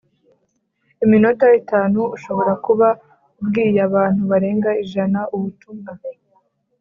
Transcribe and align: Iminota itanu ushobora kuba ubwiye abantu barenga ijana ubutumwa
Iminota 1.03 1.45
itanu 1.61 1.99
ushobora 2.15 2.53
kuba 2.65 2.87
ubwiye 3.39 3.79
abantu 3.89 4.21
barenga 4.31 4.69
ijana 4.83 5.19
ubutumwa 5.35 5.91